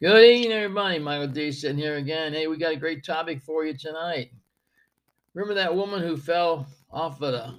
Good 0.00 0.24
evening, 0.24 0.52
everybody. 0.52 1.00
Michael 1.00 1.26
D 1.26 1.50
sitting 1.50 1.76
here 1.76 1.96
again. 1.96 2.32
Hey, 2.32 2.46
we 2.46 2.56
got 2.56 2.70
a 2.70 2.76
great 2.76 3.02
topic 3.02 3.42
for 3.42 3.64
you 3.64 3.76
tonight. 3.76 4.30
Remember 5.34 5.54
that 5.54 5.74
woman 5.74 6.02
who 6.02 6.16
fell 6.16 6.68
off 6.88 7.20
of 7.20 7.32
the 7.32 7.56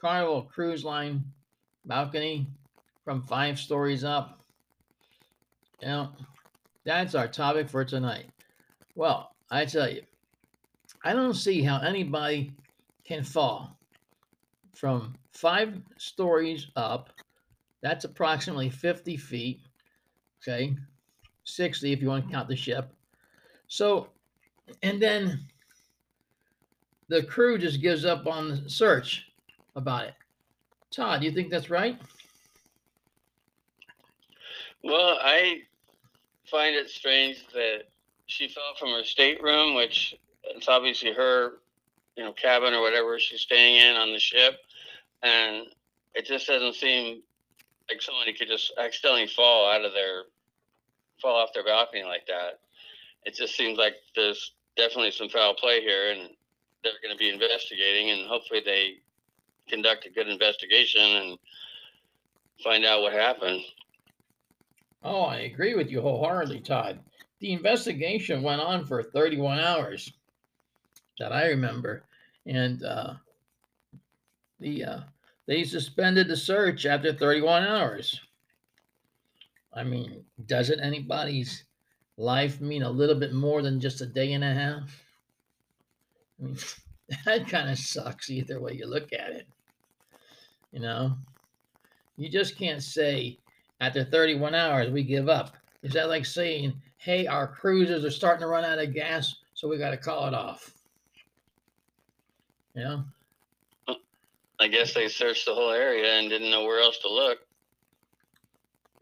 Carnival 0.00 0.42
Cruise 0.42 0.84
Line 0.84 1.24
balcony 1.84 2.46
from 3.04 3.20
five 3.24 3.58
stories 3.58 4.04
up? 4.04 4.44
Know, 5.82 6.10
that's 6.84 7.16
our 7.16 7.26
topic 7.26 7.68
for 7.68 7.84
tonight. 7.84 8.26
Well, 8.94 9.34
I 9.50 9.64
tell 9.64 9.90
you, 9.90 10.02
I 11.04 11.14
don't 11.14 11.34
see 11.34 11.62
how 11.64 11.80
anybody 11.80 12.52
can 13.04 13.24
fall 13.24 13.76
from 14.72 15.14
five 15.32 15.82
stories 15.96 16.68
up. 16.76 17.10
That's 17.82 18.04
approximately 18.04 18.70
50 18.70 19.16
feet. 19.16 19.62
Okay. 20.40 20.76
60 21.44 21.92
if 21.92 22.00
you 22.00 22.08
want 22.08 22.26
to 22.26 22.32
count 22.32 22.48
the 22.48 22.56
ship. 22.56 22.92
So, 23.66 24.08
and 24.82 25.00
then 25.00 25.40
the 27.08 27.22
crew 27.22 27.58
just 27.58 27.80
gives 27.80 28.04
up 28.04 28.26
on 28.26 28.48
the 28.48 28.70
search 28.70 29.32
about 29.76 30.06
it. 30.06 30.14
Todd, 30.90 31.20
do 31.20 31.26
you 31.26 31.32
think 31.32 31.50
that's 31.50 31.70
right? 31.70 31.98
Well, 34.84 35.18
I 35.20 35.62
find 36.50 36.74
it 36.74 36.90
strange 36.90 37.46
that 37.54 37.84
she 38.26 38.48
fell 38.48 38.74
from 38.78 38.90
her 38.90 39.04
stateroom, 39.04 39.74
which 39.74 40.14
it's 40.44 40.68
obviously 40.68 41.12
her, 41.12 41.60
you 42.16 42.24
know, 42.24 42.32
cabin 42.32 42.74
or 42.74 42.82
whatever 42.82 43.18
she's 43.18 43.40
staying 43.40 43.76
in 43.76 43.96
on 43.96 44.12
the 44.12 44.18
ship, 44.18 44.56
and 45.22 45.66
it 46.14 46.26
just 46.26 46.46
doesn't 46.46 46.74
seem 46.74 47.22
like 47.88 48.02
somebody 48.02 48.32
could 48.32 48.48
just 48.48 48.72
accidentally 48.78 49.26
fall 49.26 49.70
out 49.70 49.84
of 49.84 49.92
their 49.92 50.24
fall 51.22 51.36
off 51.36 51.54
their 51.54 51.64
balcony 51.64 52.02
like 52.02 52.26
that. 52.26 52.60
It 53.24 53.34
just 53.34 53.56
seems 53.56 53.78
like 53.78 53.94
there's 54.16 54.52
definitely 54.76 55.12
some 55.12 55.28
foul 55.28 55.54
play 55.54 55.80
here, 55.80 56.10
and 56.10 56.30
they're 56.82 56.92
going 57.02 57.14
to 57.14 57.18
be 57.18 57.30
investigating, 57.30 58.10
and 58.10 58.28
hopefully 58.28 58.60
they 58.64 58.94
conduct 59.68 60.06
a 60.06 60.10
good 60.10 60.28
investigation 60.28 61.00
and 61.00 61.38
find 62.62 62.84
out 62.84 63.02
what 63.02 63.12
happened. 63.12 63.62
Oh, 65.04 65.22
I 65.22 65.40
agree 65.40 65.74
with 65.74 65.90
you 65.90 66.00
wholeheartedly, 66.00 66.60
Todd. 66.60 67.00
The 67.40 67.52
investigation 67.52 68.42
went 68.42 68.60
on 68.60 68.84
for 68.84 69.02
31 69.02 69.58
hours 69.58 70.12
that 71.18 71.32
I 71.32 71.48
remember. 71.48 72.04
And 72.46 72.84
uh, 72.84 73.14
the 74.60 74.84
uh, 74.84 75.00
they 75.46 75.64
suspended 75.64 76.28
the 76.28 76.36
search 76.36 76.86
after 76.86 77.12
31 77.12 77.64
hours. 77.64 78.20
I 79.74 79.84
mean, 79.84 80.24
doesn't 80.46 80.80
anybody's 80.80 81.64
life 82.16 82.60
mean 82.60 82.82
a 82.82 82.90
little 82.90 83.14
bit 83.14 83.32
more 83.32 83.62
than 83.62 83.80
just 83.80 84.00
a 84.00 84.06
day 84.06 84.32
and 84.32 84.44
a 84.44 84.52
half? 84.52 85.04
I 86.40 86.44
mean, 86.44 86.58
that 87.24 87.48
kind 87.48 87.70
of 87.70 87.78
sucks 87.78 88.30
either 88.30 88.60
way 88.60 88.72
you 88.72 88.86
look 88.86 89.12
at 89.12 89.30
it. 89.30 89.46
You 90.72 90.80
know, 90.80 91.16
you 92.16 92.28
just 92.28 92.56
can't 92.56 92.82
say 92.82 93.38
after 93.80 94.04
31 94.04 94.54
hours 94.54 94.90
we 94.90 95.02
give 95.02 95.28
up. 95.28 95.56
Is 95.82 95.92
that 95.94 96.08
like 96.08 96.24
saying, 96.24 96.74
hey, 96.98 97.26
our 97.26 97.46
cruisers 97.46 98.04
are 98.04 98.10
starting 98.10 98.42
to 98.42 98.46
run 98.46 98.64
out 98.64 98.78
of 98.78 98.94
gas, 98.94 99.34
so 99.54 99.68
we 99.68 99.76
got 99.76 99.90
to 99.90 99.96
call 99.96 100.28
it 100.28 100.34
off? 100.34 100.72
You 102.74 102.84
know? 102.84 103.04
I 104.60 104.68
guess 104.68 104.94
they 104.94 105.08
searched 105.08 105.44
the 105.44 105.54
whole 105.54 105.72
area 105.72 106.12
and 106.12 106.30
didn't 106.30 106.50
know 106.50 106.64
where 106.64 106.80
else 106.80 106.98
to 106.98 107.08
look. 107.08 107.40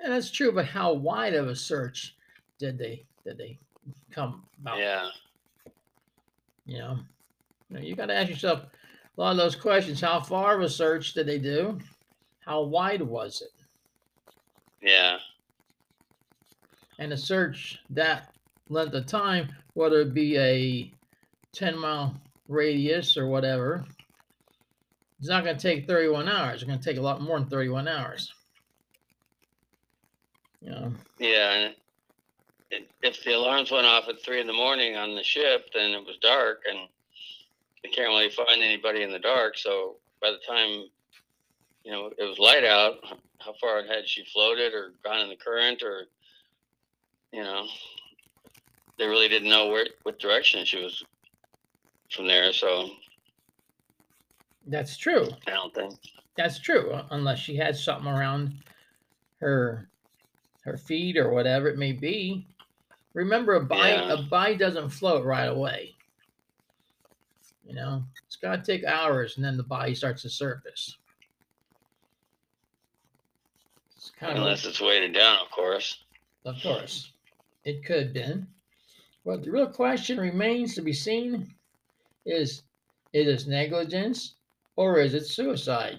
And 0.02 0.12
that's 0.12 0.30
true, 0.30 0.52
but 0.52 0.66
how 0.66 0.92
wide 0.92 1.34
of 1.34 1.48
a 1.48 1.56
search 1.56 2.16
did 2.58 2.78
they 2.78 3.04
did 3.24 3.38
they 3.38 3.58
come 4.10 4.44
about? 4.60 4.78
Yeah. 4.78 5.08
You 6.64 6.78
know, 6.78 6.98
you, 7.68 7.76
know, 7.76 7.82
you 7.82 7.94
got 7.96 8.06
to 8.06 8.14
ask 8.14 8.30
yourself 8.30 8.62
a 9.16 9.20
lot 9.20 9.32
of 9.32 9.36
those 9.36 9.56
questions. 9.56 10.00
How 10.00 10.20
far 10.20 10.56
of 10.56 10.62
a 10.62 10.68
search 10.68 11.14
did 11.14 11.26
they 11.26 11.38
do? 11.38 11.78
How 12.40 12.62
wide 12.62 13.02
was 13.02 13.42
it? 13.42 13.52
Yeah. 14.80 15.18
And 16.98 17.12
a 17.12 17.16
search 17.16 17.78
that 17.90 18.32
length 18.68 18.94
of 18.94 19.06
time, 19.06 19.48
whether 19.74 20.00
it 20.00 20.14
be 20.14 20.38
a 20.38 20.92
10 21.52 21.78
mile 21.78 22.14
radius 22.48 23.16
or 23.16 23.26
whatever, 23.26 23.84
it's 25.18 25.28
not 25.28 25.44
going 25.44 25.56
to 25.56 25.62
take 25.62 25.86
31 25.86 26.28
hours. 26.28 26.62
It's 26.62 26.64
going 26.64 26.78
to 26.78 26.84
take 26.84 26.96
a 26.96 27.02
lot 27.02 27.20
more 27.20 27.38
than 27.38 27.48
31 27.48 27.88
hours. 27.88 28.32
Know? 30.62 30.92
Yeah. 31.18 31.70
And 32.72 32.84
if 33.02 33.24
the 33.24 33.32
alarms 33.32 33.70
went 33.70 33.86
off 33.86 34.08
at 34.08 34.22
three 34.22 34.40
in 34.40 34.46
the 34.46 34.52
morning 34.52 34.96
on 34.96 35.16
the 35.16 35.22
ship, 35.22 35.70
then 35.74 35.90
it 35.90 36.06
was 36.06 36.16
dark 36.22 36.62
and 36.68 36.88
they 37.82 37.88
can't 37.88 38.08
really 38.08 38.30
find 38.30 38.62
anybody 38.62 39.02
in 39.02 39.10
the 39.10 39.18
dark. 39.18 39.56
So 39.56 39.96
by 40.20 40.30
the 40.30 40.38
time, 40.46 40.86
you 41.84 41.92
know, 41.92 42.10
it 42.16 42.24
was 42.24 42.38
light 42.38 42.64
out, 42.64 42.96
how 43.38 43.54
far 43.60 43.82
had 43.84 44.06
she 44.06 44.24
floated 44.24 44.74
or 44.74 44.92
gone 45.02 45.20
in 45.20 45.30
the 45.30 45.36
current 45.36 45.82
or, 45.82 46.04
you 47.32 47.42
know, 47.42 47.66
they 48.98 49.06
really 49.06 49.28
didn't 49.28 49.48
know 49.48 49.68
where, 49.68 49.86
what 50.02 50.18
direction 50.18 50.64
she 50.64 50.82
was 50.82 51.02
from 52.12 52.26
there. 52.26 52.52
So 52.52 52.90
that's 54.66 54.96
true. 54.96 55.28
I 55.46 55.50
don't 55.52 55.74
think 55.74 55.94
that's 56.36 56.60
true, 56.60 57.00
unless 57.10 57.38
she 57.38 57.56
had 57.56 57.76
something 57.76 58.10
around 58.10 58.54
her 59.40 59.89
her 60.60 60.76
feet 60.76 61.16
or 61.16 61.30
whatever 61.30 61.68
it 61.68 61.78
may 61.78 61.92
be. 61.92 62.46
Remember, 63.14 63.54
a 63.54 63.60
buy 63.60 63.90
yeah. 63.90 64.12
a 64.12 64.22
buy 64.22 64.54
doesn't 64.54 64.90
float 64.90 65.24
right 65.24 65.46
away. 65.46 65.94
You 67.66 67.74
know, 67.74 68.02
it's 68.26 68.36
got 68.36 68.64
to 68.64 68.72
take 68.72 68.84
hours, 68.84 69.36
and 69.36 69.44
then 69.44 69.56
the 69.56 69.62
body 69.62 69.94
starts 69.94 70.22
to 70.22 70.30
surface. 70.30 70.96
It's 73.96 74.10
kind 74.18 74.38
Unless 74.38 74.64
of, 74.64 74.70
it's 74.70 74.80
weighted 74.80 75.14
down, 75.14 75.38
of 75.40 75.50
course. 75.50 76.04
Of 76.44 76.56
course, 76.62 77.12
it 77.64 77.84
could 77.84 78.04
have 78.04 78.12
been. 78.12 78.46
But 79.24 79.44
the 79.44 79.50
real 79.50 79.68
question 79.68 80.18
remains 80.18 80.74
to 80.74 80.82
be 80.82 80.92
seen: 80.92 81.54
is 82.26 82.62
it 83.12 83.26
is 83.26 83.46
negligence 83.46 84.34
or 84.76 84.98
is 84.98 85.14
it 85.14 85.26
suicide? 85.26 85.98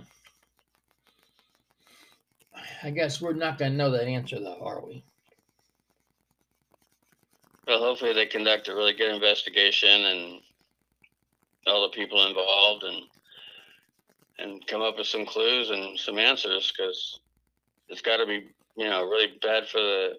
I 2.83 2.89
guess 2.89 3.21
we're 3.21 3.33
not 3.33 3.57
going 3.57 3.71
to 3.71 3.77
know 3.77 3.91
that 3.91 4.07
answer, 4.07 4.39
though, 4.39 4.61
are 4.61 4.85
we? 4.85 5.03
Well, 7.67 7.79
hopefully 7.79 8.13
they 8.13 8.25
conduct 8.25 8.67
a 8.67 8.75
really 8.75 8.93
good 8.93 9.13
investigation 9.13 9.89
and 9.89 10.41
all 11.67 11.83
the 11.83 11.95
people 11.95 12.25
involved 12.27 12.83
and 12.83 13.03
and 14.39 14.65
come 14.65 14.81
up 14.81 14.97
with 14.97 15.05
some 15.05 15.25
clues 15.25 15.69
and 15.69 15.99
some 15.99 16.17
answers 16.17 16.73
because 16.75 17.19
it's 17.89 18.01
got 18.01 18.17
to 18.17 18.25
be 18.25 18.47
you 18.75 18.89
know 18.89 19.03
really 19.03 19.37
bad 19.41 19.67
for 19.67 19.79
the 19.79 20.13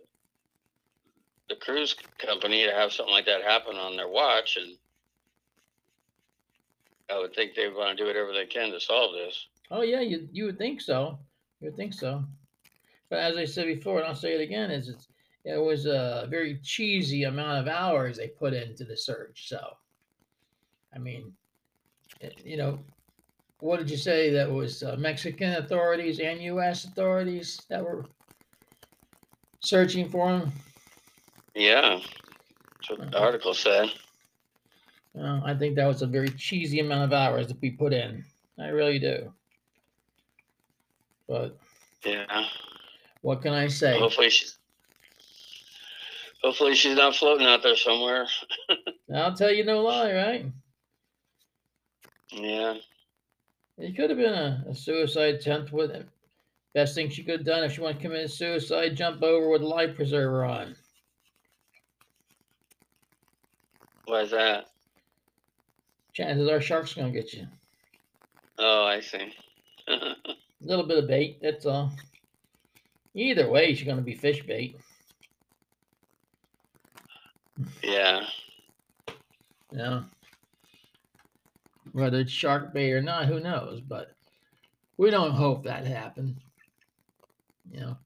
the 1.49 1.57
cruise 1.57 1.97
company 2.19 2.65
to 2.65 2.73
have 2.73 2.93
something 2.93 3.13
like 3.13 3.27
that 3.27 3.43
happen 3.43 3.77
on 3.77 3.97
their 3.97 4.09
watch 4.09 4.57
and 4.57 4.79
I 7.11 7.19
would 7.19 7.35
think 7.35 7.55
they 7.55 7.69
want 7.69 7.99
to 7.99 8.03
do 8.03 8.07
whatever 8.07 8.33
they 8.33 8.47
can 8.47 8.71
to 8.71 8.81
solve 8.81 9.13
this. 9.15 9.47
Oh 9.71 9.83
yeah, 9.83 10.01
you 10.01 10.29
you 10.33 10.45
would 10.47 10.59
think 10.59 10.81
so. 10.81 11.19
You 11.63 11.69
would 11.69 11.77
think 11.77 11.95
so. 11.95 12.25
But 13.09 13.21
as 13.21 13.37
I 13.37 13.45
said 13.45 13.67
before, 13.67 13.99
and 13.99 14.09
I'll 14.09 14.17
say 14.17 14.35
it 14.35 14.41
again, 14.41 14.73
is 14.73 14.89
it's 14.89 15.07
it 15.45 15.61
was 15.61 15.87
a 15.87 16.27
very 16.29 16.59
cheesy 16.63 17.25
amount 17.25 17.59
of 17.59 17.69
hours 17.73 18.17
they 18.17 18.29
put 18.29 18.53
into 18.53 18.85
the 18.85 18.97
search. 18.97 19.49
So, 19.49 19.61
I 20.95 20.99
mean, 20.99 21.33
eh, 22.21 22.31
you 22.45 22.57
know, 22.57 22.79
what 23.61 23.79
did 23.79 23.91
you 23.91 23.97
say? 23.97 24.31
That 24.31 24.51
was 24.51 24.83
uh, 24.83 24.97
Mexican 24.99 25.55
authorities 25.55 26.19
and 26.19 26.43
U.S. 26.43 26.85
authorities 26.85 27.61
that 27.69 27.83
were 27.83 28.07
searching 29.61 30.09
for 30.09 30.29
him. 30.29 30.53
Yeah, 31.55 32.01
that's 32.01 32.91
what 32.91 32.99
the 32.99 33.17
uh-huh. 33.17 33.25
article 33.25 33.55
said. 33.55 33.89
Well, 35.15 35.43
I 35.45 35.55
think 35.55 35.77
that 35.77 35.87
was 35.87 36.03
a 36.03 36.07
very 36.07 36.31
cheesy 36.31 36.81
amount 36.81 37.05
of 37.05 37.13
hours 37.13 37.47
to 37.49 37.55
be 37.55 37.71
put 37.71 37.93
in. 37.93 38.25
I 38.59 38.69
really 38.69 38.99
do. 38.99 39.33
But 41.29 41.57
yeah, 42.05 42.47
what 43.23 43.43
can 43.43 43.53
I 43.53 43.69
say? 43.69 43.99
Hopefully 43.99 44.31
she's 44.31 44.59
hopefully 46.43 46.75
she's 46.75 46.97
not 46.97 47.15
floating 47.15 47.47
out 47.47 47.63
there 47.63 47.77
somewhere. 47.77 48.27
I'll 49.15 49.35
tell 49.35 49.53
you 49.53 49.65
no 49.65 49.83
lie, 49.83 50.13
right? 50.13 50.47
Yeah. 52.31 52.75
It 53.79 53.97
could 53.97 54.11
have 54.11 54.19
been 54.19 54.33
a, 54.33 54.65
a 54.69 54.75
suicide 54.75 55.37
attempt 55.37 55.73
with 55.73 55.91
it. 55.91 56.09
Best 56.75 56.95
thing 56.95 57.11
she 57.11 57.23
could 57.23 57.41
have 57.41 57.47
done 57.47 57.65
if 57.65 57.73
she 57.73 57.81
wanted 57.81 57.99
to 57.99 58.03
commit 58.03 58.31
suicide, 58.31 58.97
jump 58.97 59.23
over 59.23 59.49
with 59.51 59.63
a 59.63 59.67
life 59.67 59.95
preserver 59.95 60.45
on. 60.45 60.75
Why's 64.07 64.31
that? 64.31 64.67
Chances 66.13 66.49
are 66.49 66.61
shark's 66.61 66.95
gonna 66.95 67.11
get 67.11 67.33
you. 67.33 67.47
Oh, 68.59 68.85
I 68.85 69.01
see. 69.01 69.33
a 70.63 70.67
little 70.67 70.87
bit 70.87 70.99
of 70.99 71.09
bait, 71.09 71.39
that's 71.43 71.67
all. 71.67 71.93
Either 73.15 73.51
way, 73.51 73.75
she's 73.75 73.87
gonna 73.87 74.01
be 74.01 74.15
fish 74.15 74.43
bait. 74.47 74.77
Yeah. 77.83 78.27
Yeah. 79.71 80.03
Whether 81.93 82.21
it's 82.21 82.33
shark 82.33 82.73
bait 82.73 82.93
or 82.93 83.03
not, 83.03 83.27
who 83.27 83.41
knows? 83.41 83.81
But 83.81 84.15
we 84.97 85.11
don't 85.11 85.33
hope 85.33 85.65
that 85.65 85.87
happen. 85.87 86.41
You 87.71 87.81
know, 87.81 87.97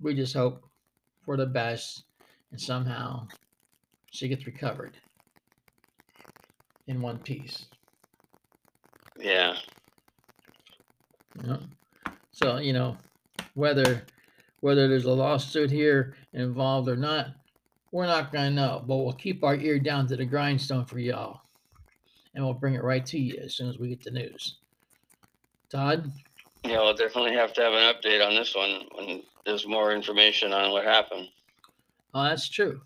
we 0.00 0.14
just 0.14 0.34
hope 0.34 0.62
for 1.24 1.36
the 1.36 1.46
best 1.46 2.04
and 2.50 2.60
somehow 2.60 3.26
she 4.10 4.28
gets 4.28 4.46
recovered 4.46 4.96
in 6.86 7.00
one 7.00 7.18
piece. 7.18 7.66
Yeah. 9.18 9.56
You 11.40 11.48
know? 11.48 11.60
So, 12.34 12.58
you 12.58 12.72
know, 12.72 12.96
whether 13.54 14.02
whether 14.58 14.88
there's 14.88 15.04
a 15.04 15.12
lawsuit 15.12 15.70
here 15.70 16.16
involved 16.32 16.88
or 16.88 16.96
not, 16.96 17.28
we're 17.92 18.06
not 18.06 18.32
gonna 18.32 18.50
know. 18.50 18.82
But 18.84 18.96
we'll 18.96 19.12
keep 19.12 19.44
our 19.44 19.54
ear 19.54 19.78
down 19.78 20.08
to 20.08 20.16
the 20.16 20.24
grindstone 20.24 20.84
for 20.84 20.98
y'all. 20.98 21.42
And 22.34 22.44
we'll 22.44 22.54
bring 22.54 22.74
it 22.74 22.82
right 22.82 23.06
to 23.06 23.18
you 23.20 23.38
as 23.40 23.54
soon 23.54 23.70
as 23.70 23.78
we 23.78 23.88
get 23.88 24.02
the 24.02 24.10
news. 24.10 24.56
Todd? 25.70 26.10
Yeah, 26.64 26.78
we'll 26.78 26.94
definitely 26.94 27.34
have 27.34 27.52
to 27.52 27.62
have 27.62 27.72
an 27.72 27.94
update 27.94 28.26
on 28.26 28.34
this 28.34 28.52
one 28.52 28.80
when 28.96 29.22
there's 29.46 29.68
more 29.68 29.92
information 29.92 30.52
on 30.52 30.72
what 30.72 30.84
happened. 30.84 31.28
Oh, 32.14 32.24
that's 32.24 32.48
true. 32.48 32.80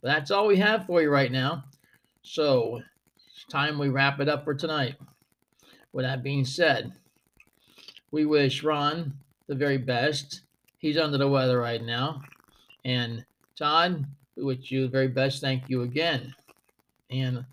But 0.00 0.08
that's 0.08 0.30
all 0.30 0.46
we 0.46 0.58
have 0.58 0.86
for 0.86 1.02
you 1.02 1.10
right 1.10 1.32
now. 1.32 1.64
So 2.22 2.80
it's 3.16 3.44
time 3.50 3.80
we 3.80 3.88
wrap 3.88 4.20
it 4.20 4.28
up 4.28 4.44
for 4.44 4.54
tonight. 4.54 4.94
With 5.92 6.04
that 6.04 6.22
being 6.22 6.44
said, 6.44 6.92
we 8.10 8.24
wish 8.24 8.62
Ron 8.62 9.12
the 9.46 9.54
very 9.54 9.78
best. 9.78 10.42
He's 10.78 10.96
under 10.96 11.18
the 11.18 11.28
weather 11.28 11.58
right 11.58 11.82
now. 11.82 12.22
And 12.84 13.24
Todd, 13.56 14.04
we 14.36 14.44
wish 14.44 14.70
you 14.70 14.82
the 14.82 14.88
very 14.88 15.08
best. 15.08 15.40
Thank 15.40 15.68
you 15.68 15.82
again. 15.82 16.34
And, 17.10 17.44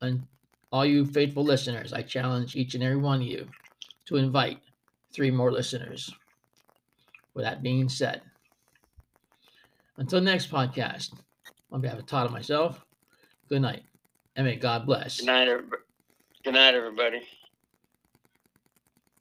and 0.00 0.26
all 0.72 0.84
you 0.84 1.06
faithful 1.06 1.44
listeners, 1.44 1.92
I 1.92 2.02
challenge 2.02 2.56
each 2.56 2.74
and 2.74 2.84
every 2.84 2.96
one 2.96 3.20
of 3.20 3.26
you 3.26 3.48
to 4.06 4.16
invite 4.16 4.58
three 5.12 5.30
more 5.30 5.52
listeners. 5.52 6.12
With 7.32 7.44
that 7.44 7.62
being 7.62 7.88
said, 7.88 8.22
until 9.96 10.20
next 10.20 10.50
podcast, 10.50 11.12
on 11.70 11.80
behalf 11.80 11.98
of 11.98 12.06
Todd 12.06 12.26
and 12.26 12.34
myself, 12.34 12.84
good 13.48 13.62
night, 13.62 13.84
and 14.34 14.46
may 14.46 14.56
God 14.56 14.84
bless. 14.84 15.18
Good 15.18 15.26
night, 15.26 15.46
everybody. 15.46 15.82
Good 16.42 16.54
night, 16.54 16.74
everybody. 16.74 17.22